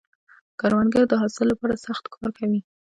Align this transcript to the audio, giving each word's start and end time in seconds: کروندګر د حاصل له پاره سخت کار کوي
کروندګر 0.59 1.03
د 1.09 1.13
حاصل 1.21 1.45
له 1.49 1.55
پاره 1.59 1.75
سخت 1.85 2.03
کار 2.13 2.29
کوي 2.37 2.59